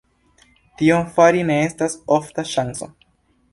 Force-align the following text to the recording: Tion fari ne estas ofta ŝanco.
Tion 0.81 1.03
fari 1.17 1.45
ne 1.51 1.59
estas 1.67 1.99
ofta 2.19 2.49
ŝanco. 2.57 2.93